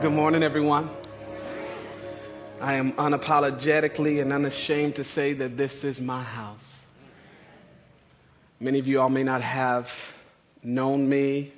[0.00, 0.88] Good morning, everyone.
[2.60, 6.84] I am unapologetically and unashamed to say that this is my house.
[8.60, 9.92] Many of you all may not have
[10.62, 11.52] known me.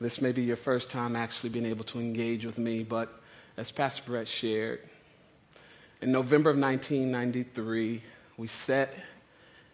[0.00, 3.20] This may be your first time actually being able to engage with me, but
[3.56, 4.78] as Pastor Brett shared,
[6.00, 8.02] in November of 1993,
[8.36, 8.94] we sat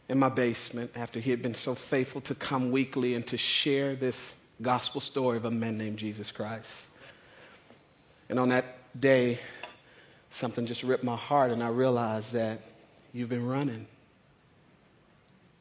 [0.08, 3.94] in my basement after he had been so faithful to come weekly and to share
[3.94, 6.86] this gospel story of a man named Jesus Christ.
[8.30, 9.40] And on that day,
[10.30, 12.60] something just ripped my heart, and I realized that
[13.12, 13.88] you've been running.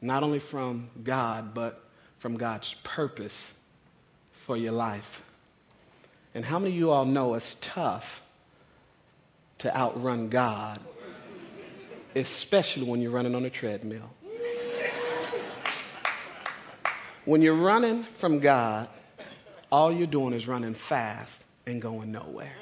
[0.00, 1.82] Not only from God, but
[2.20, 3.52] from God's purpose
[4.30, 5.24] for your life.
[6.32, 8.22] And how many of you all know it's tough
[9.58, 10.78] to outrun God,
[12.14, 14.10] especially when you're running on a treadmill?
[17.24, 18.88] When you're running from God,
[19.72, 22.52] all you're doing is running fast and going nowhere.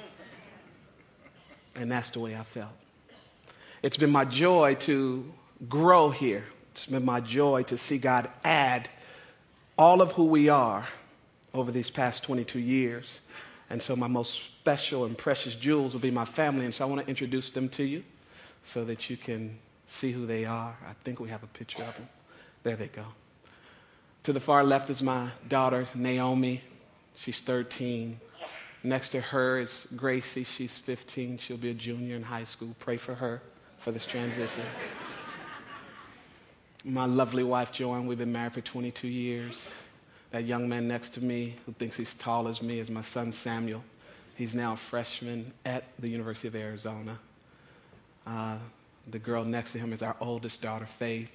[1.77, 2.73] And that's the way I felt.
[3.83, 5.33] It's been my joy to
[5.69, 6.45] grow here.
[6.73, 8.89] It's been my joy to see God add
[9.77, 10.89] all of who we are
[11.55, 13.21] over these past 22 years.
[13.71, 16.65] And so, my most special and precious jewels will be my family.
[16.65, 18.03] And so, I want to introduce them to you
[18.63, 20.77] so that you can see who they are.
[20.87, 22.09] I think we have a picture of them.
[22.63, 23.05] There they go.
[24.25, 26.63] To the far left is my daughter, Naomi.
[27.15, 28.21] She's 13.
[28.89, 30.45] Next to her is Gracie.
[30.45, 31.37] She's 15.
[31.37, 32.75] She'll be a junior in high school.
[32.79, 33.43] Pray for her
[33.77, 34.65] for this transition.
[36.87, 39.69] My lovely wife, Joanne, we've been married for 22 years.
[40.31, 43.31] That young man next to me who thinks he's tall as me is my son,
[43.31, 43.85] Samuel.
[44.37, 47.19] He's now a freshman at the University of Arizona.
[48.27, 48.57] Uh,
[49.07, 51.31] the girl next to him is our oldest daughter, Faith,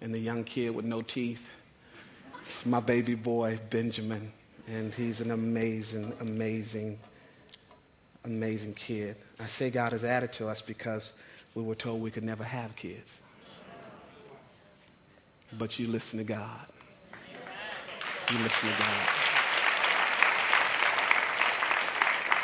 [0.00, 1.48] and the young kid with no teeth.
[2.42, 4.32] It's my baby boy, Benjamin
[4.72, 6.98] and he's an amazing, amazing,
[8.24, 9.16] amazing kid.
[9.38, 11.12] I say God has added to us because
[11.54, 13.20] we were told we could never have kids.
[15.58, 16.66] But you listen to God.
[18.30, 19.08] You listen to God.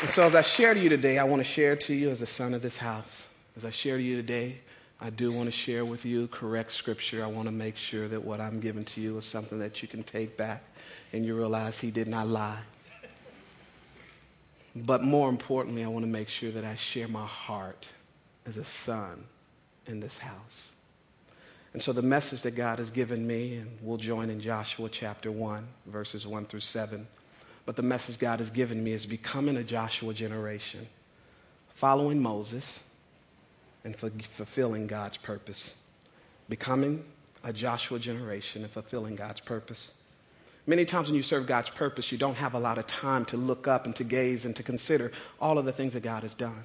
[0.03, 2.21] And so, as I share to you today, I want to share to you as
[2.21, 3.27] a son of this house.
[3.57, 4.61] As I share to you today,
[5.01, 7.23] I do want to share with you correct scripture.
[7.23, 9.87] I want to make sure that what I'm giving to you is something that you
[9.87, 10.65] can take back
[11.13, 12.59] and you realize he did not lie.
[14.75, 17.89] But more importantly, I want to make sure that I share my heart
[18.45, 19.25] as a son
[19.87, 20.73] in this house.
[21.73, 25.31] And so the message that God has given me, and we'll join in Joshua chapter
[25.31, 27.07] 1, verses 1 through 7.
[27.67, 30.89] But the message God has given me is becoming a Joshua generation,
[31.69, 32.81] following Moses
[33.85, 35.75] and fulfilling God's purpose.
[36.49, 37.05] Becoming
[37.45, 39.93] a Joshua generation and fulfilling God's purpose.
[40.67, 43.37] Many times when you serve God's purpose, you don't have a lot of time to
[43.37, 46.35] look up and to gaze and to consider all of the things that God has
[46.35, 46.65] done.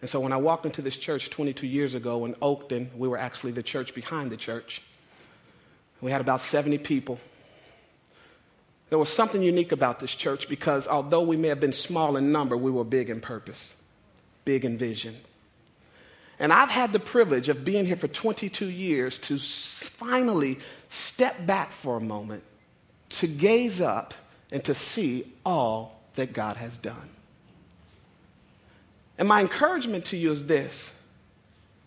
[0.00, 3.16] And so when I walked into this church 22 years ago in Oakton, we were
[3.16, 4.82] actually the church behind the church.
[6.00, 7.18] We had about 70 people.
[8.90, 12.30] There was something unique about this church because although we may have been small in
[12.30, 13.74] number, we were big in purpose,
[14.44, 15.16] big in vision.
[16.38, 20.58] And I've had the privilege of being here for 22 years to finally
[20.88, 22.42] step back for a moment
[23.10, 24.14] to gaze up
[24.50, 27.08] and to see all that God has done.
[29.18, 30.92] And my encouragement to you is this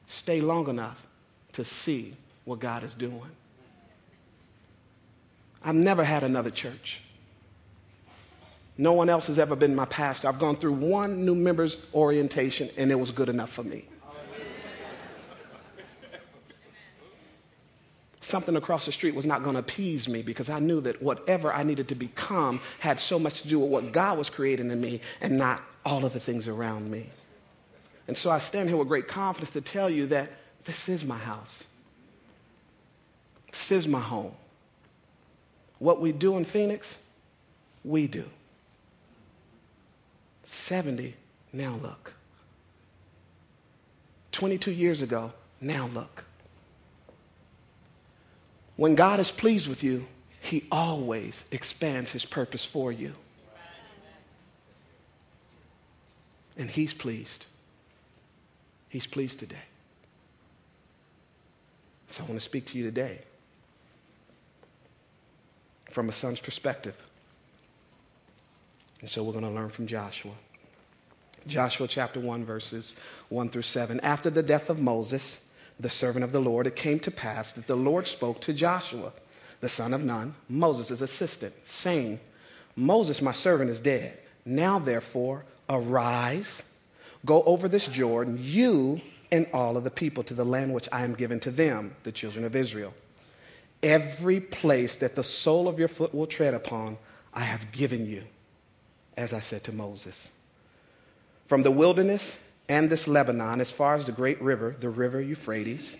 [0.05, 1.05] stay long enough
[1.53, 2.15] to see
[2.45, 3.31] what God is doing.
[5.63, 7.01] I've never had another church.
[8.77, 10.29] No one else has ever been my pastor.
[10.29, 13.85] I've gone through one new members orientation, and it was good enough for me.
[18.27, 21.53] Something across the street was not going to appease me because I knew that whatever
[21.53, 24.81] I needed to become had so much to do with what God was creating in
[24.81, 27.09] me and not all of the things around me.
[28.07, 30.29] And so I stand here with great confidence to tell you that
[30.65, 31.63] this is my house.
[33.51, 34.33] This is my home.
[35.79, 36.97] What we do in Phoenix,
[37.83, 38.25] we do.
[40.43, 41.15] 70,
[41.53, 42.13] now look.
[44.31, 46.25] 22 years ago, now look.
[48.77, 50.07] When God is pleased with you,
[50.39, 53.15] He always expands His purpose for you.
[56.55, 57.47] And He's pleased.
[58.87, 59.65] He's pleased today.
[62.07, 63.19] So I want to speak to you today
[65.91, 66.95] from a son's perspective.
[69.01, 70.31] And so we're going to learn from Joshua.
[71.47, 72.95] Joshua chapter 1, verses
[73.29, 73.99] 1 through 7.
[74.01, 75.41] After the death of Moses,
[75.79, 79.13] the servant of the Lord, it came to pass that the Lord spoke to Joshua,
[79.61, 82.19] the son of Nun, Moses' assistant, saying,
[82.75, 84.17] Moses, my servant, is dead.
[84.45, 86.63] Now, therefore, Arise,
[87.25, 89.01] go over this Jordan, you
[89.31, 92.11] and all of the people, to the land which I am giving to them, the
[92.11, 92.93] children of Israel.
[93.83, 96.97] Every place that the sole of your foot will tread upon,
[97.33, 98.23] I have given you,
[99.17, 100.31] as I said to Moses.
[101.45, 102.37] From the wilderness
[102.69, 105.97] and this Lebanon, as far as the great river, the river Euphrates,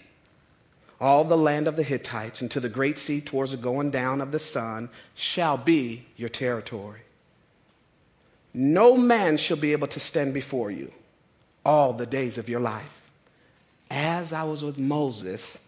[1.00, 4.20] all the land of the Hittites, and to the great sea towards the going down
[4.20, 7.02] of the sun, shall be your territory.
[8.54, 10.92] No man shall be able to stand before you
[11.64, 13.02] all the days of your life.
[13.90, 15.60] As I was with Moses,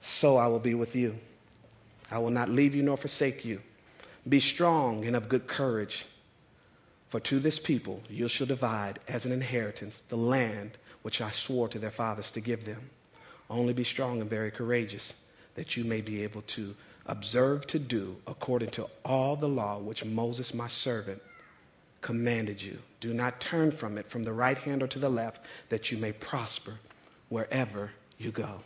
[0.00, 1.16] so I will be with you.
[2.10, 3.60] I will not leave you nor forsake you.
[4.28, 6.06] Be strong and of good courage,
[7.08, 10.72] for to this people you shall divide as an inheritance the land
[11.02, 12.90] which I swore to their fathers to give them.
[13.48, 15.12] Only be strong and very courageous,
[15.54, 16.74] that you may be able to
[17.06, 21.22] observe to do according to all the law which Moses, my servant,
[22.00, 22.78] commanded you.
[23.00, 25.98] Do not turn from it from the right hand or to the left, that you
[25.98, 26.74] may prosper
[27.28, 28.60] wherever you go.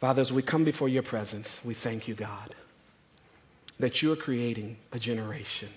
[0.00, 2.54] Father, as we come before your presence, we thank you, God,
[3.78, 5.68] that you're creating a generation.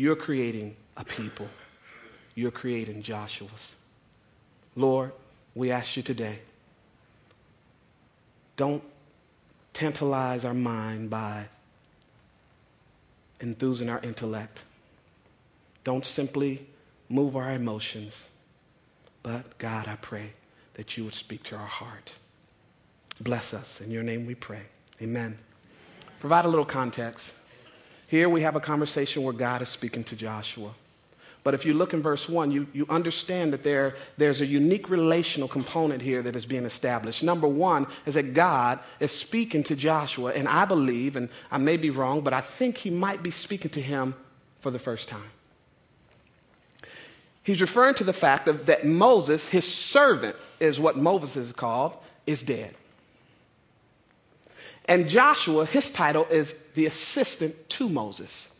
[0.00, 1.48] You're creating a people.
[2.34, 3.76] You're creating Joshua's.
[4.74, 5.12] Lord,
[5.54, 6.38] we ask you today,
[8.56, 8.82] don't
[9.74, 11.48] tantalize our mind by
[13.42, 14.62] enthusing our intellect
[15.84, 16.66] don't simply
[17.08, 18.24] move our emotions,
[19.22, 20.32] but God, I pray
[20.74, 22.14] that you would speak to our heart.
[23.20, 23.80] Bless us.
[23.80, 24.62] In your name we pray.
[25.02, 25.38] Amen.
[26.20, 27.32] Provide a little context.
[28.10, 30.72] Here we have a conversation where God is speaking to Joshua.
[31.44, 34.90] But if you look in verse 1, you, you understand that there, there's a unique
[34.90, 37.22] relational component here that is being established.
[37.22, 41.76] Number one is that God is speaking to Joshua, and I believe, and I may
[41.76, 44.16] be wrong, but I think he might be speaking to him
[44.58, 45.30] for the first time.
[47.44, 51.94] He's referring to the fact of, that Moses, his servant, is what Moses is called,
[52.26, 52.74] is dead.
[54.90, 58.50] And Joshua, his title is the assistant to Moses.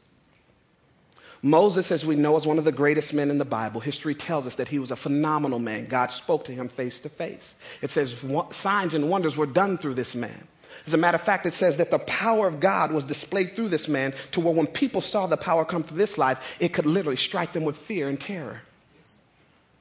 [1.43, 3.81] Moses, as we know, is one of the greatest men in the Bible.
[3.81, 5.87] History tells us that he was a phenomenal man.
[5.87, 7.57] God spoke to him face to face.
[7.83, 8.17] It says
[8.53, 10.47] signs and wonders were done through this man.
[10.87, 13.69] As a matter of fact, it says that the power of God was displayed through
[13.69, 16.87] this man to where when people saw the power come through this life, it could
[16.87, 18.63] literally strike them with fear and terror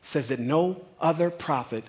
[0.01, 1.83] says that no other prophet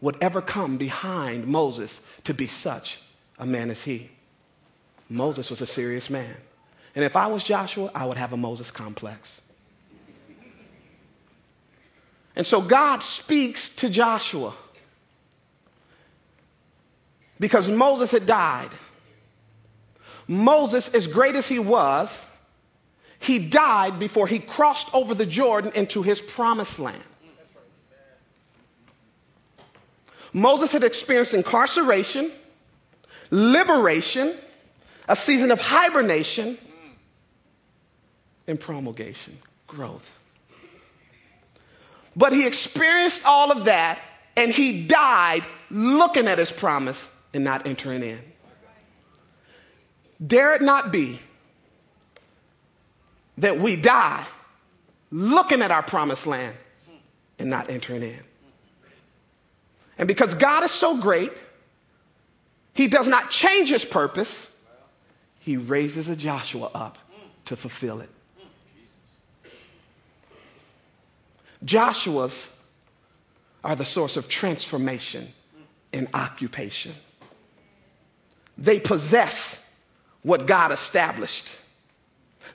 [0.00, 3.00] would ever come behind Moses to be such
[3.38, 4.10] a man as he.
[5.08, 6.36] Moses was a serious man.
[6.94, 9.40] And if I was Joshua, I would have a Moses complex.
[12.34, 14.54] And so God speaks to Joshua
[17.38, 18.70] because Moses had died.
[20.28, 22.24] Moses, as great as he was,
[23.18, 27.02] he died before he crossed over the Jordan into his promised land.
[30.32, 32.30] Moses had experienced incarceration,
[33.30, 34.36] liberation,
[35.08, 36.58] a season of hibernation,
[38.46, 40.18] and promulgation, growth.
[42.14, 44.00] But he experienced all of that
[44.36, 48.20] and he died looking at his promise and not entering in.
[50.24, 51.20] Dare it not be
[53.38, 54.26] that we die
[55.10, 56.56] looking at our promised land
[57.38, 58.20] and not entering in.
[59.98, 61.32] And because God is so great,
[62.76, 64.48] He does not change His purpose.
[65.40, 66.98] He raises a Joshua up
[67.46, 68.10] to fulfill it.
[71.64, 72.48] Joshua's
[73.64, 75.32] are the source of transformation
[75.92, 76.92] and occupation.
[78.58, 79.64] They possess
[80.22, 81.48] what God established.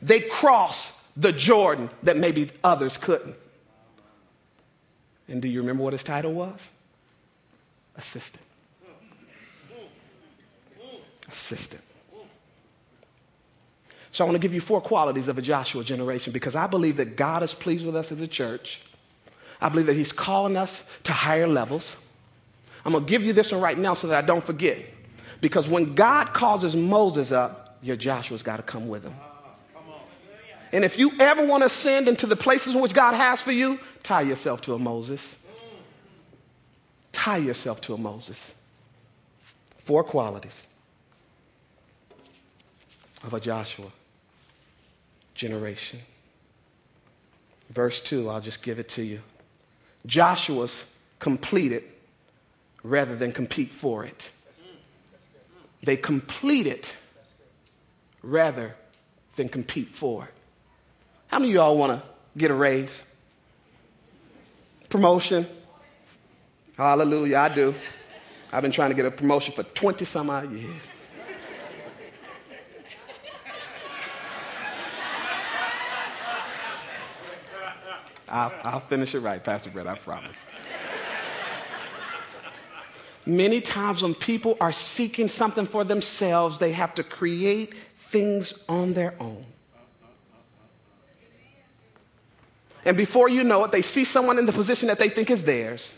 [0.02, 3.36] They cross the Jordan that maybe others couldn't.
[5.28, 6.70] And do you remember what his title was?
[7.98, 8.44] assistant.
[11.32, 11.82] Assistant.
[14.12, 16.98] So I want to give you four qualities of a Joshua generation because I believe
[16.98, 18.82] that God is pleased with us as a church.
[19.62, 21.96] I believe that He's calling us to higher levels.
[22.84, 24.80] I'm going to give you this one right now so that I don't forget.
[25.40, 29.14] Because when God causes Moses up, your Joshua's got to come with him.
[30.74, 33.80] And if you ever want to ascend into the places which God has for you,
[34.04, 35.38] tie yourself to a Moses.
[37.12, 38.54] Tie yourself to a Moses.
[39.80, 40.68] Four qualities
[43.24, 43.88] of a Joshua
[45.36, 46.00] generation.
[47.70, 49.22] Verse 2, I'll just give it to you.
[50.06, 50.84] Joshua's
[51.20, 51.84] completed
[52.84, 54.32] rather than compete for it.
[55.84, 56.96] They complete it
[58.22, 58.76] rather
[59.36, 60.34] than compete for it.
[61.28, 63.04] How many of y'all want to get a raise,
[64.90, 65.48] promotion.
[66.78, 67.74] Hallelujah, I do.
[68.52, 70.90] I've been trying to get a promotion for 20 some odd years.
[78.32, 80.38] I'll, I'll finish it right, Pastor Brett, I promise.
[83.26, 88.94] Many times when people are seeking something for themselves, they have to create things on
[88.94, 89.46] their own.
[92.84, 95.44] And before you know it, they see someone in the position that they think is
[95.44, 95.94] theirs.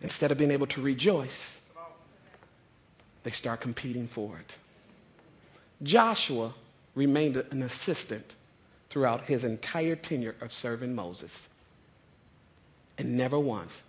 [0.00, 1.58] Instead of being able to rejoice,
[3.24, 4.56] they start competing for it.
[5.82, 6.54] Joshua
[6.94, 8.34] remained an assistant
[8.94, 11.48] throughout his entire tenure of serving Moses.
[12.96, 13.82] And never once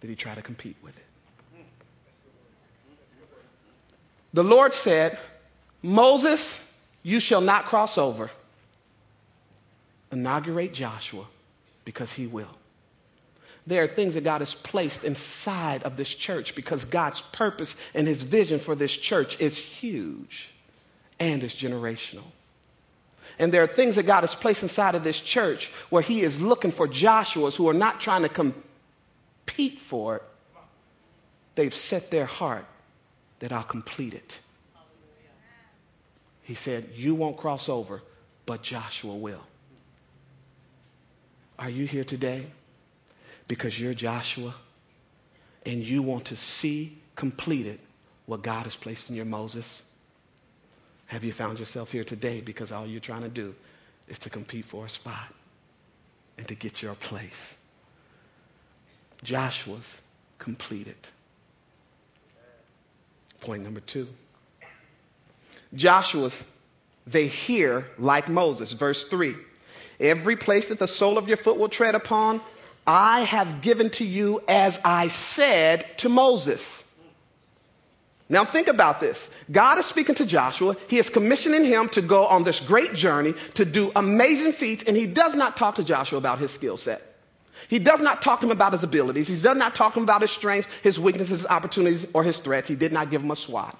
[0.00, 1.64] did he try to compete with it.
[4.34, 5.16] The Lord said,
[5.80, 6.60] Moses,
[7.04, 8.32] you shall not cross over.
[10.10, 11.26] Inaugurate Joshua
[11.84, 12.58] because he will.
[13.64, 18.08] There are things that God has placed inside of this church because God's purpose and
[18.08, 20.50] his vision for this church is huge
[21.20, 22.24] and is generational.
[23.38, 26.40] And there are things that God has placed inside of this church where He is
[26.40, 30.22] looking for Joshuas who are not trying to compete for it.
[31.54, 32.66] They've set their heart
[33.40, 34.40] that I'll complete it.
[36.42, 38.02] He said, You won't cross over,
[38.46, 39.42] but Joshua will.
[41.58, 42.46] Are you here today
[43.46, 44.54] because you're Joshua
[45.64, 47.78] and you want to see completed
[48.26, 49.84] what God has placed in your Moses?
[51.12, 53.54] Have you found yourself here today because all you're trying to do
[54.08, 55.34] is to compete for a spot
[56.38, 57.54] and to get your place?
[59.22, 60.00] Joshua's
[60.38, 60.96] completed.
[63.40, 64.08] Point number two.
[65.74, 66.44] Joshua's,
[67.06, 68.72] they hear like Moses.
[68.72, 69.36] Verse 3
[70.00, 72.40] Every place that the sole of your foot will tread upon,
[72.86, 76.84] I have given to you as I said to Moses.
[78.32, 79.28] Now, think about this.
[79.50, 80.74] God is speaking to Joshua.
[80.88, 84.96] He is commissioning him to go on this great journey to do amazing feats, and
[84.96, 87.14] he does not talk to Joshua about his skill set.
[87.68, 89.28] He does not talk to him about his abilities.
[89.28, 92.38] He does not talk to him about his strengths, his weaknesses, his opportunities, or his
[92.38, 92.68] threats.
[92.68, 93.76] He did not give him a SWOT.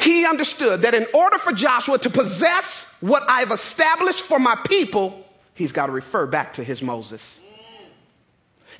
[0.00, 5.24] he understood that in order for Joshua to possess what I've established for my people,
[5.54, 7.40] he's got to refer back to his Moses.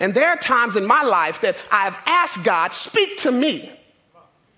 [0.00, 3.70] And there are times in my life that I've asked God, speak to me.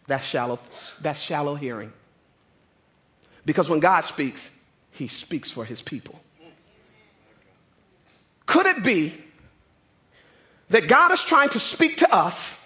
[0.07, 0.61] That's shallow,
[1.01, 1.93] that's shallow hearing.
[3.45, 4.51] Because when God speaks,
[4.93, 6.21] he speaks for his people.
[8.47, 9.15] Could it be
[10.71, 12.59] that God is trying to speak to us?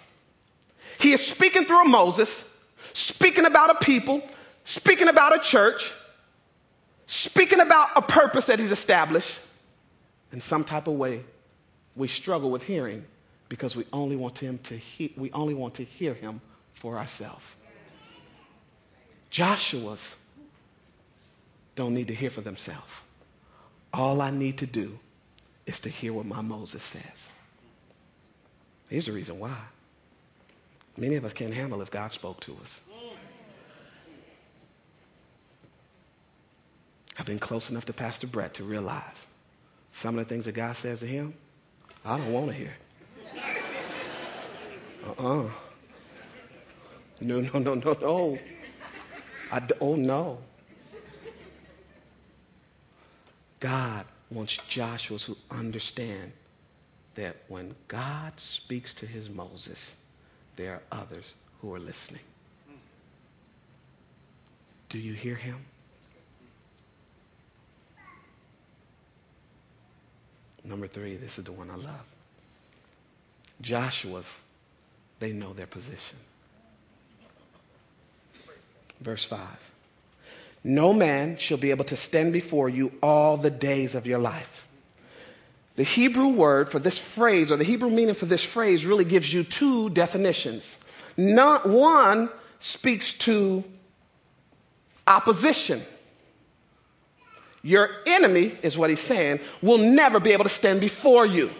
[0.99, 2.43] He is speaking through a Moses,
[2.93, 4.21] speaking about a people,
[4.63, 5.93] speaking about a church,
[7.07, 9.39] speaking about a purpose that he's established.
[10.31, 11.25] In some type of way,
[11.95, 13.05] we struggle with hearing
[13.49, 16.41] because we only want him to he- we only want to hear him
[16.73, 17.55] for ourselves.
[19.29, 20.15] Joshua's
[21.75, 23.01] don't need to hear for themselves.
[23.93, 24.99] All I need to do
[25.65, 27.29] is to hear what my Moses says.
[28.89, 29.57] Here's the reason why.
[30.97, 32.81] Many of us can't handle if God spoke to us.
[37.17, 39.25] I've been close enough to Pastor Brett to realize
[39.91, 41.33] some of the things that God says to him,
[42.03, 42.73] I don't want to hear.
[45.05, 45.49] Uh-uh.
[47.21, 48.39] No, no, no, no, no.
[49.51, 50.39] I, oh, no.
[53.59, 56.31] God wants Joshua to understand
[57.15, 59.93] that when God speaks to his Moses,
[60.55, 62.21] there are others who are listening.
[64.89, 65.65] Do you hear him?
[70.63, 72.05] Number three, this is the one I love.
[73.61, 74.39] Joshua's,
[75.19, 76.17] they know their position.
[78.99, 79.39] Verse 5.
[80.63, 84.67] No man shall be able to stand before you all the days of your life.
[85.75, 89.33] The Hebrew word for this phrase, or the Hebrew meaning for this phrase, really gives
[89.33, 90.75] you two definitions.
[91.17, 93.63] Not one speaks to
[95.07, 95.81] opposition.
[97.63, 101.51] Your enemy, is what he's saying, will never be able to stand before you.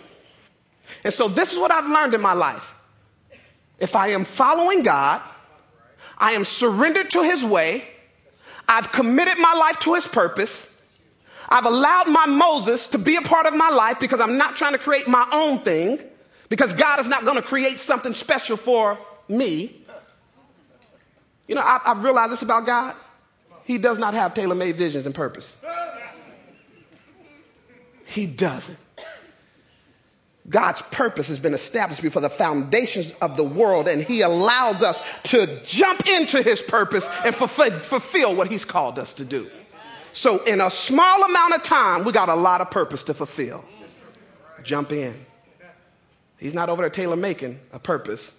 [1.03, 2.73] And so, this is what I've learned in my life.
[3.79, 5.21] If I am following God,
[6.17, 7.87] I am surrendered to his way,
[8.67, 10.67] I've committed my life to his purpose,
[11.49, 14.71] I've allowed my Moses to be a part of my life because I'm not trying
[14.71, 15.99] to create my own thing,
[16.47, 19.75] because God is not going to create something special for me.
[21.47, 22.95] You know, I, have realized this about God.
[23.63, 25.57] He does not have tailor made visions and purpose.
[28.05, 28.77] He doesn't.
[30.49, 35.01] God's purpose has been established before the foundations of the world, and He allows us
[35.23, 39.49] to jump into His purpose and fulfill, what He's called us to do.
[40.13, 43.63] So, in a small amount of time, we got a lot of purpose to fulfill.
[44.63, 45.25] Jump in.
[46.37, 48.31] He's not over there tailor making a purpose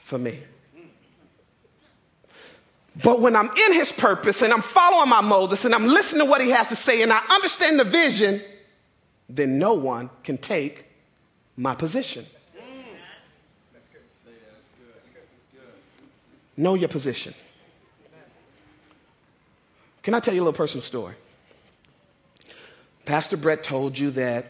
[0.00, 0.42] for me.
[3.02, 6.30] But when I'm in his purpose and I'm following my Moses and I'm listening to
[6.30, 8.40] what he has to say and I understand the vision,
[9.28, 10.86] then no one can take
[11.56, 12.26] my position.
[16.56, 17.34] Know your position.
[20.02, 21.14] Can I tell you a little personal story?
[23.06, 24.46] Pastor Brett told you that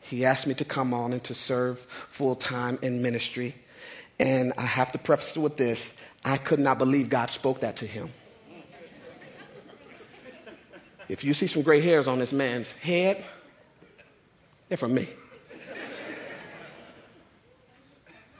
[0.00, 3.54] he asked me to come on and to serve full time in ministry.
[4.18, 5.94] And I have to preface it with this
[6.24, 8.10] I could not believe God spoke that to him.
[11.08, 13.24] If you see some gray hairs on this man's head,
[14.68, 15.08] they're from me.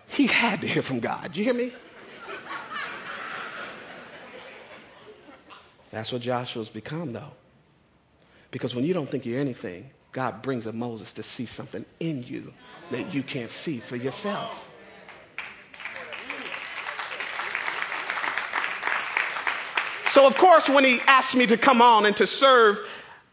[0.08, 1.32] He had to hear from God.
[1.32, 1.72] Do you hear me?
[5.90, 7.32] That's what Joshua's become, though.
[8.50, 12.22] Because when you don't think you're anything, God brings a Moses to see something in
[12.22, 12.52] you
[12.90, 14.75] that you can't see for yourself.
[20.16, 22.78] So, of course, when he asked me to come on and to serve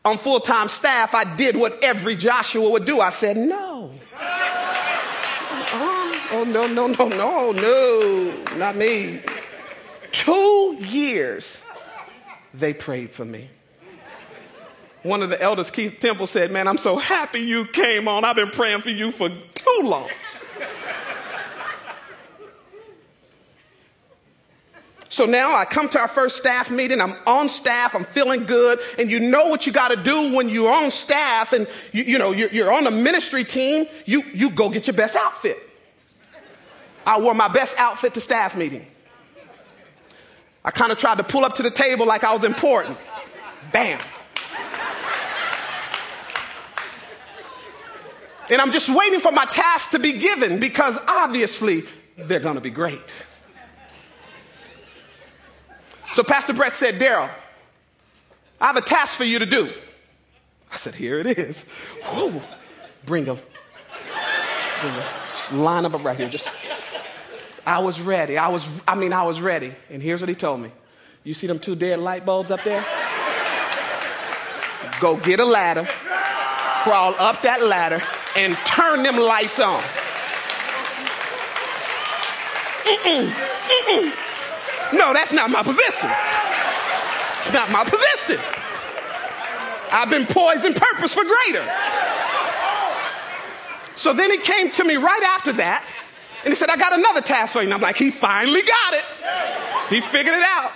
[0.03, 2.99] on full time staff, I did what every Joshua would do.
[2.99, 3.93] I said, no.
[4.19, 9.21] Oh, oh, no, no, no, no, no, not me.
[10.11, 11.61] Two years
[12.53, 13.49] they prayed for me.
[15.03, 18.25] One of the elders, Keith Temple, said, Man, I'm so happy you came on.
[18.25, 20.09] I've been praying for you for too long.
[25.13, 26.99] So now I come to our first staff meeting.
[26.99, 27.93] I'm on staff.
[27.93, 28.79] I'm feeling good.
[28.97, 32.17] And you know what you got to do when you're on staff and you, you
[32.17, 33.85] know, you're, you're, on a ministry team.
[34.07, 35.69] You, you go get your best outfit.
[37.05, 38.87] I wore my best outfit to staff meeting.
[40.65, 42.97] I kind of tried to pull up to the table like I was important.
[43.71, 43.99] Bam.
[48.49, 51.83] And I'm just waiting for my task to be given because obviously
[52.17, 53.13] they're going to be great.
[56.13, 57.29] So Pastor Brett said, Daryl,
[58.61, 59.71] I have a task for you to do.
[60.71, 61.63] I said, Here it is.
[62.03, 62.41] Whoa.
[63.05, 63.39] Bring them.
[64.79, 65.03] Bring them.
[65.33, 66.29] Just line them up right here.
[66.29, 66.49] Just
[67.65, 68.37] I was ready.
[68.37, 69.73] I was, I mean, I was ready.
[69.89, 70.71] And here's what he told me.
[71.23, 72.85] You see them two dead light bulbs up there?
[74.99, 75.87] Go get a ladder,
[76.83, 78.01] crawl up that ladder,
[78.37, 79.81] and turn them lights on.
[82.83, 84.32] Mm-mm, mm-mm.
[84.93, 86.09] No, that's not my position.
[87.39, 88.39] It's not my position.
[89.91, 91.65] I've been poised in purpose for greater.
[93.95, 95.85] So then he came to me right after that
[96.43, 97.65] and he said, I got another task for you.
[97.65, 99.05] And I'm like, he finally got it.
[99.89, 100.71] He figured it out.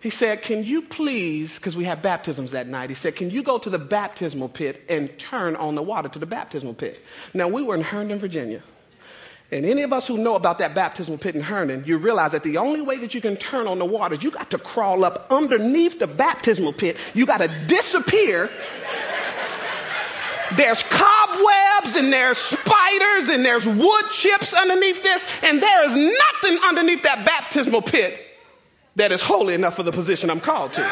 [0.00, 3.42] He said, Can you please, because we had baptisms that night, he said, Can you
[3.42, 7.04] go to the baptismal pit and turn on the water to the baptismal pit?
[7.34, 8.62] Now, we were in Herndon, Virginia.
[9.50, 12.42] And any of us who know about that baptismal pit in Herndon, you realize that
[12.42, 15.26] the only way that you can turn on the water, you got to crawl up
[15.30, 16.98] underneath the baptismal pit.
[17.14, 18.50] You got to disappear.
[20.56, 26.58] There's cobwebs and there's spiders and there's wood chips underneath this, and there is nothing
[26.64, 28.26] underneath that baptismal pit
[28.96, 30.82] that is holy enough for the position I'm called to.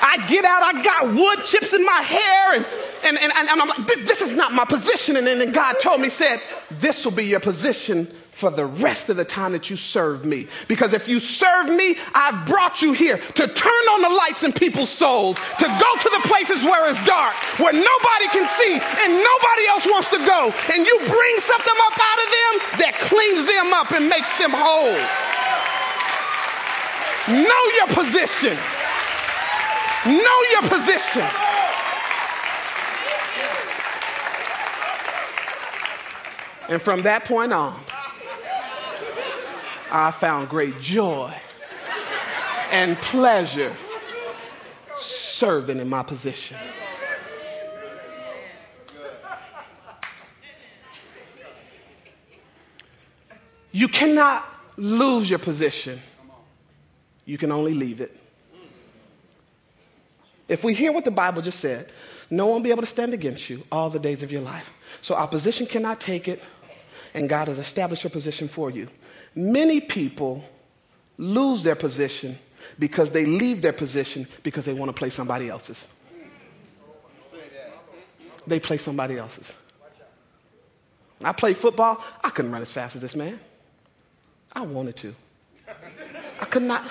[0.00, 2.66] I get out, I got wood chips in my hair, and
[3.16, 5.16] and, and, and I'm like, this is not my position.
[5.16, 6.40] And then God told me, said,
[6.70, 10.46] this will be your position for the rest of the time that you serve me.
[10.68, 14.52] Because if you serve me, I've brought you here to turn on the lights in
[14.52, 19.10] people's souls, to go to the places where it's dark, where nobody can see and
[19.10, 20.54] nobody else wants to go.
[20.70, 24.54] And you bring something up out of them that cleans them up and makes them
[24.54, 24.94] whole.
[27.34, 28.54] Know your position.
[30.06, 31.47] Know your position.
[36.68, 37.78] And from that point on,
[39.90, 41.34] I found great joy
[42.70, 43.74] and pleasure
[44.98, 46.58] serving in my position.
[53.72, 56.00] You cannot lose your position.
[57.24, 58.14] You can only leave it.
[60.48, 61.92] If we hear what the Bible just said,
[62.30, 64.72] no one will be able to stand against you all the days of your life.
[65.02, 66.42] So opposition cannot take it,
[67.14, 68.88] and God has established your position for you.
[69.34, 70.44] Many people
[71.16, 72.38] lose their position
[72.78, 75.86] because they leave their position because they want to play somebody else's.
[78.46, 79.52] They play somebody else's.
[81.18, 83.38] When I played football, I couldn't run as fast as this man.
[84.52, 85.14] I wanted to.
[86.40, 86.88] I could not.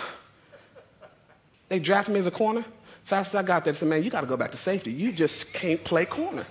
[1.70, 2.66] They drafted me as a corner.
[3.04, 4.92] Fast as I got there, they said, man, you got to go back to safety.
[4.92, 6.46] You just can't play corner.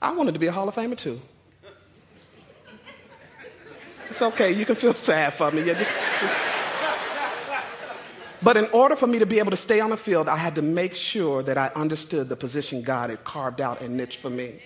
[0.00, 1.20] I wanted to be a Hall of Famer too.
[4.08, 4.52] It's okay.
[4.52, 5.62] You can feel sad for me.
[5.62, 5.90] Yeah, just,
[8.40, 10.54] but in order for me to be able to stay on the field, I had
[10.54, 14.30] to make sure that I understood the position God had carved out and niched for
[14.30, 14.62] me.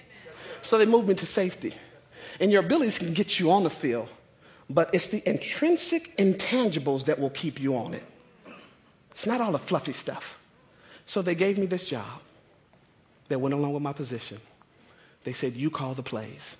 [0.60, 1.74] So they moved me to safety.
[2.38, 4.08] And your abilities can get you on the field,
[4.70, 8.04] but it's the intrinsic intangibles that will keep you on it.
[9.10, 10.38] It's not all the fluffy stuff.
[11.04, 12.20] So they gave me this job
[13.28, 14.38] that went along with my position.
[15.24, 16.56] They said, You call the plays.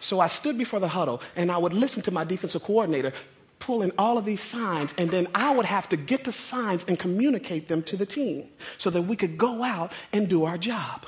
[0.00, 3.12] So I stood before the huddle and I would listen to my defensive coordinator
[3.58, 6.98] pulling all of these signs, and then I would have to get the signs and
[6.98, 11.06] communicate them to the team so that we could go out and do our job.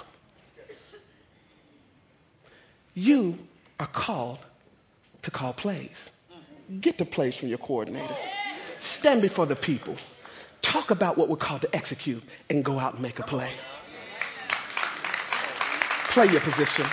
[2.94, 3.38] You
[3.78, 4.38] are called
[5.22, 6.10] to call plays.
[6.80, 8.16] Get the plays from your coordinator.
[8.78, 9.96] Stand before the people.
[10.60, 13.54] Talk about what we're called to execute and go out and make a play.
[16.18, 16.84] Play your position.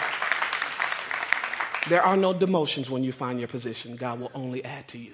[1.89, 3.95] There are no demotions when you find your position.
[3.95, 5.13] God will only add to you.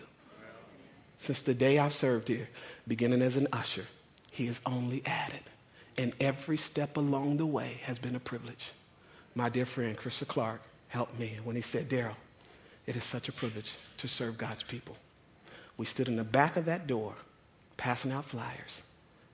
[1.17, 2.49] Since the day I've served here,
[2.85, 3.85] beginning as an usher,
[4.29, 5.39] He has only added.
[5.97, 8.73] And every step along the way has been a privilege.
[9.33, 12.17] My dear friend, Krista Clark, helped me when he said, Daryl,
[12.85, 14.97] it is such a privilege to serve God's people.
[15.77, 17.13] We stood in the back of that door
[17.77, 18.81] passing out flyers,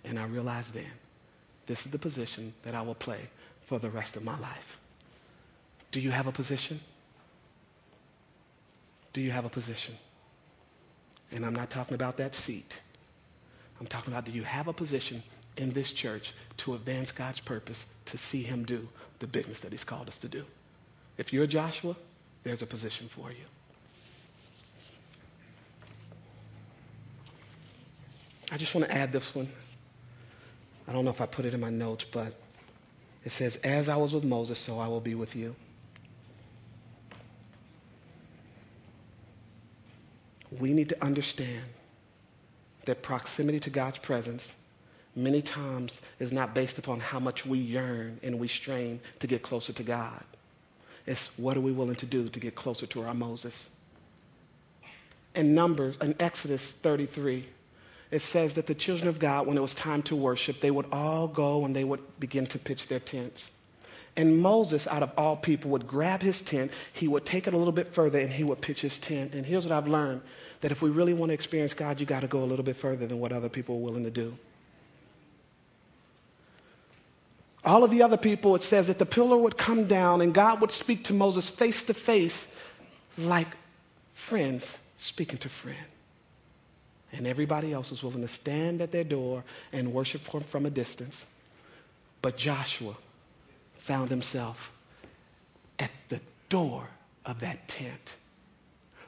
[0.04, 0.92] and I realized then
[1.66, 3.30] this is the position that I will play
[3.68, 4.78] for the rest of my life.
[5.92, 6.80] Do you have a position?
[9.12, 9.96] Do you have a position?
[11.34, 12.80] And I'm not talking about that seat.
[13.82, 15.22] I'm talking about do you have a position
[15.58, 18.88] in this church to advance God's purpose to see Him do
[19.20, 20.46] the business that He's called us to do?
[21.18, 21.98] If you're Joshua,
[22.44, 23.46] there's a position for you.
[28.50, 29.50] I just want to add this one.
[30.88, 32.34] I don't know if I put it in my notes, but
[33.28, 35.54] it says, As I was with Moses, so I will be with you.
[40.50, 41.66] We need to understand
[42.86, 44.54] that proximity to God's presence
[45.14, 49.42] many times is not based upon how much we yearn and we strain to get
[49.42, 50.24] closer to God.
[51.06, 53.70] It's what are we willing to do to get closer to our Moses?
[55.36, 57.46] In Numbers, in Exodus 33,
[58.10, 60.86] it says that the children of God, when it was time to worship, they would
[60.92, 63.52] all go and they would begin to pitch their tents.
[64.16, 67.58] And Moses, out of all people, would grab his tent, he would take it a
[67.58, 69.34] little bit further, and he would pitch his tent.
[69.34, 70.22] And here's what I've learned
[70.62, 72.76] that if we really want to experience God, you got to go a little bit
[72.76, 74.36] further than what other people are willing to do.
[77.64, 80.62] All of the other people, it says that the pillar would come down and God
[80.62, 82.48] would speak to Moses face to face
[83.18, 83.50] like
[84.14, 85.78] friends speaking to friend.
[87.14, 91.26] And everybody else was willing to stand at their door and worship from, a distance.
[92.22, 92.96] But Joshua
[93.78, 94.72] found himself
[95.80, 96.90] at the door
[97.26, 98.16] of that tent.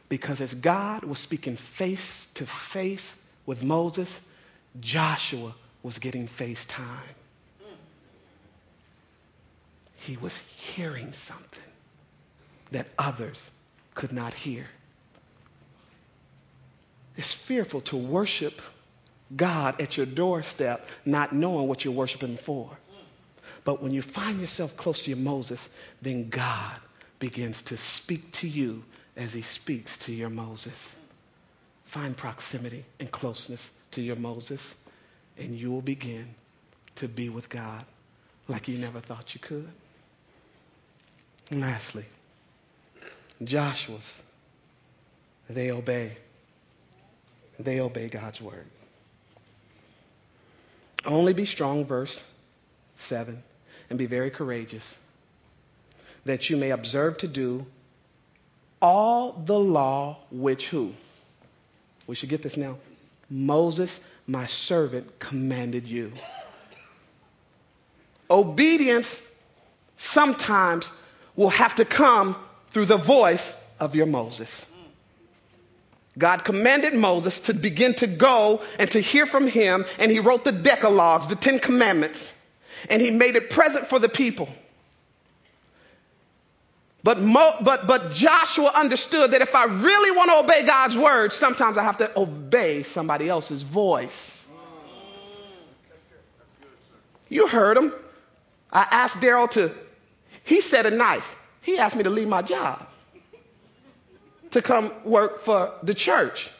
[0.07, 4.21] Because as God was speaking face to face with Moses,
[4.79, 7.15] Joshua was getting face time.
[9.95, 11.63] He was hearing something
[12.71, 13.51] that others
[13.93, 14.67] could not hear.
[17.19, 18.61] It's fearful to worship
[19.35, 22.69] God at your doorstep, not knowing what you're worshiping for.
[23.65, 25.69] But when you find yourself close to your Moses,
[26.01, 26.77] then God
[27.19, 28.85] begins to speak to you
[29.17, 30.95] as he speaks to your Moses.
[31.83, 34.77] Find proximity and closeness to your Moses,
[35.37, 36.35] and you will begin
[36.95, 37.83] to be with God
[38.47, 39.67] like you never thought you could.
[41.51, 42.05] And lastly,
[43.43, 44.19] Joshua's,
[45.49, 46.15] they obey.
[47.59, 48.65] They obey God's word.
[51.05, 52.23] Only be strong, verse
[52.95, 53.43] 7,
[53.89, 54.97] and be very courageous,
[56.25, 57.65] that you may observe to do
[58.81, 60.93] all the law which who?
[62.07, 62.77] We should get this now.
[63.29, 66.13] Moses, my servant, commanded you.
[68.31, 69.21] Obedience
[69.95, 70.91] sometimes
[71.35, 72.35] will have to come
[72.71, 74.65] through the voice of your Moses.
[76.19, 80.43] God commanded Moses to begin to go and to hear from him, and he wrote
[80.43, 82.33] the Decalogues, the Ten Commandments,
[82.89, 84.49] and he made it present for the people.
[87.03, 91.31] But, Mo, but, but Joshua understood that if I really want to obey God's word,
[91.31, 94.45] sometimes I have to obey somebody else's voice.
[97.29, 97.93] You heard him.
[98.73, 99.73] I asked Daryl to,
[100.43, 101.33] he said it nice.
[101.61, 102.88] He asked me to leave my job
[104.51, 106.51] to come work for the church.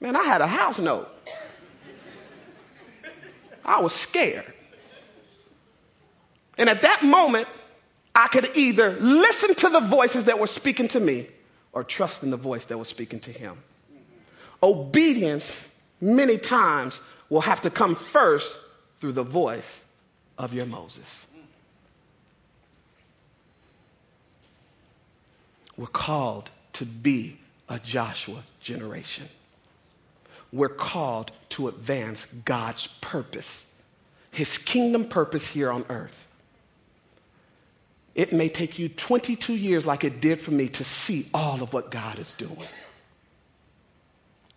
[0.00, 1.08] Man, I had a house note.
[3.64, 4.52] I was scared.
[6.56, 7.48] And at that moment,
[8.14, 11.28] I could either listen to the voices that were speaking to me
[11.72, 13.56] or trust in the voice that was speaking to him.
[14.62, 15.64] Obedience,
[16.00, 18.58] many times, will have to come first
[18.98, 19.82] through the voice
[20.36, 21.26] of your Moses.
[25.76, 27.36] We're called to be
[27.68, 29.28] a Joshua generation.
[30.50, 33.66] We're called to advance God's purpose,
[34.30, 36.26] his kingdom purpose here on earth.
[38.14, 41.74] It may take you 22 years, like it did for me, to see all of
[41.74, 42.56] what God is doing.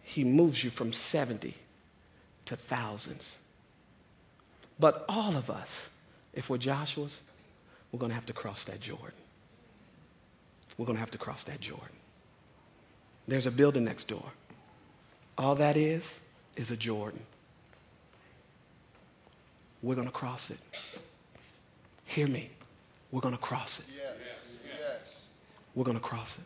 [0.01, 1.55] He moves you from 70
[2.45, 3.35] to thousands.
[4.79, 5.89] But all of us,
[6.33, 7.19] if we're Joshua's,
[7.91, 9.11] we're going to have to cross that Jordan.
[10.77, 11.97] We're going to have to cross that Jordan.
[13.27, 14.31] There's a building next door.
[15.37, 16.19] All that is,
[16.55, 17.21] is a Jordan.
[19.81, 20.59] We're going to cross it.
[22.05, 22.49] Hear me.
[23.11, 23.85] We're going to cross it.
[23.95, 25.27] Yes.
[25.75, 26.43] We're going to cross it.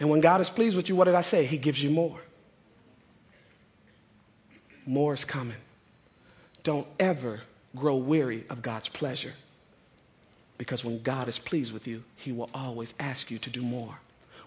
[0.00, 1.44] And when God is pleased with you, what did I say?
[1.46, 2.20] He gives you more.
[4.86, 5.56] More is coming.
[6.62, 7.42] Don't ever
[7.76, 9.34] grow weary of God's pleasure.
[10.58, 13.98] Because when God is pleased with you, He will always ask you to do more.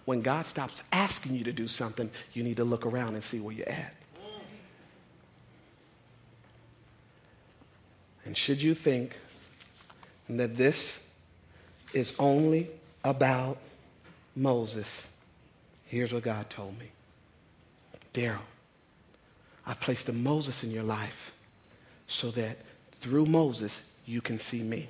[0.08, 3.40] When God stops asking you to do something, you need to look around and see
[3.40, 3.94] where you're at.
[8.24, 9.18] And should you think
[10.30, 10.98] that this
[11.92, 12.70] is only
[13.04, 13.58] about
[14.34, 15.08] Moses,
[15.84, 16.86] here's what God told me
[18.14, 18.38] Daryl,
[19.66, 21.32] I've placed a Moses in your life
[22.06, 22.56] so that
[23.02, 24.88] through Moses you can see me.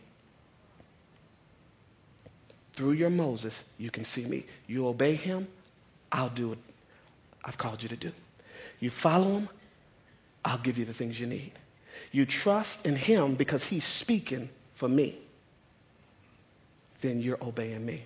[2.79, 4.47] Through your Moses, you can see me.
[4.69, 5.49] You obey him,
[6.12, 6.59] I'll do what
[7.45, 8.12] I've called you to do.
[8.79, 9.49] You follow him,
[10.45, 11.53] I'll give you the things you need.
[12.12, 15.19] You trust in him because he's speaking for me
[17.01, 18.05] then you're obeying me.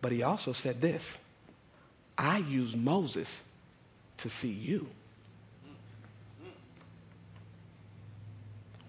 [0.00, 1.18] But he also said this
[2.16, 3.42] I use Moses
[4.18, 4.88] to see you.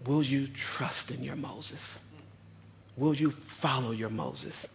[0.06, 1.98] Will you trust in your Moses?
[2.96, 4.68] Will you follow your Moses?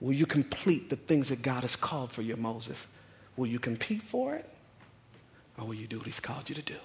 [0.00, 2.86] Will you complete the things that God has called for your Moses?
[3.36, 4.48] Will you compete for it?
[5.58, 6.76] Or will you do what he's called you to do?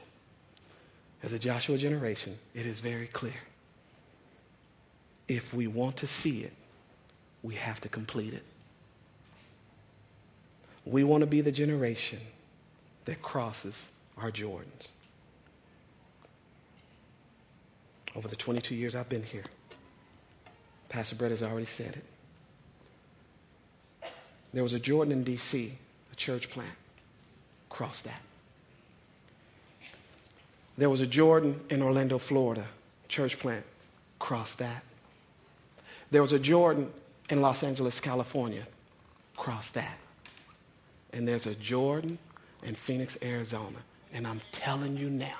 [1.21, 3.35] As a Joshua generation, it is very clear
[5.27, 6.53] if we want to see it,
[7.41, 8.43] we have to complete it.
[10.85, 12.19] We want to be the generation
[13.05, 14.89] that crosses our Jordans.
[18.15, 19.45] Over the 22 years I've been here,
[20.93, 22.05] Pastor Brett has already said it.
[24.53, 25.73] There was a Jordan in D.C.,
[26.11, 26.75] a church plant.
[27.67, 28.21] Cross that.
[30.77, 32.67] There was a Jordan in Orlando, Florida,
[33.07, 33.65] church plant.
[34.19, 34.83] Cross that.
[36.11, 36.91] There was a Jordan
[37.27, 38.67] in Los Angeles, California.
[39.35, 39.97] Cross that.
[41.11, 42.19] And there's a Jordan
[42.61, 43.79] in Phoenix, Arizona.
[44.13, 45.39] And I'm telling you now,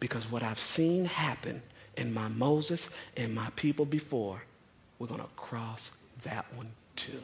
[0.00, 1.60] because what I've seen happen
[1.98, 4.44] in my Moses and my people before,
[4.98, 5.90] we're going to cross
[6.24, 7.20] that one too.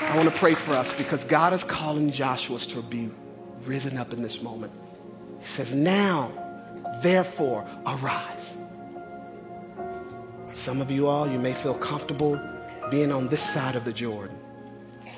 [0.00, 3.10] I want to pray for us because God is calling Joshua to be
[3.64, 4.72] risen up in this moment.
[5.40, 6.32] He says, Now,
[7.02, 8.56] therefore, arise.
[10.54, 12.40] Some of you all, you may feel comfortable
[12.90, 14.38] being on this side of the Jordan,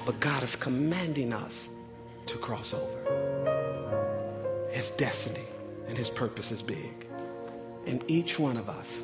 [0.05, 1.69] but God is commanding us
[2.27, 3.60] to cross over.
[4.71, 5.47] His destiny
[5.89, 7.07] and his purpose is big.
[7.87, 9.03] And each one of us,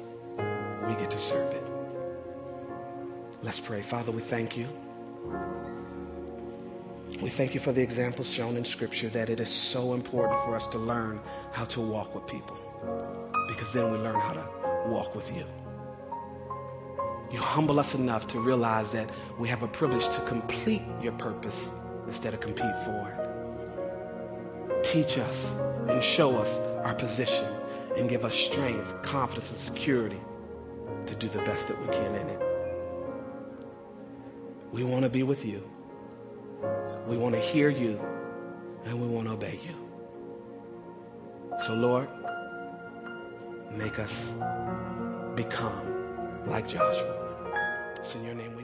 [0.87, 1.65] we get to serve it.
[3.43, 3.83] Let's pray.
[3.83, 4.69] Father, we thank you.
[7.21, 10.55] We thank you for the examples shown in Scripture that it is so important for
[10.55, 11.21] us to learn
[11.53, 12.59] how to walk with people
[13.49, 15.45] because then we learn how to walk with you.
[17.33, 21.69] You humble us enough to realize that we have a privilege to complete your purpose
[22.07, 23.26] instead of compete for it.
[24.97, 25.53] Teach us
[25.89, 27.45] and show us our position
[27.99, 30.19] and give us strength, confidence, and security
[31.05, 32.41] to do the best that we can in it.
[34.73, 35.63] We want to be with you.
[37.07, 38.01] We want to hear you
[38.87, 39.77] and we want to obey you.
[41.67, 42.09] So, Lord,
[43.73, 44.35] make us
[45.35, 47.93] become like Joshua.
[47.99, 48.56] It's in your name.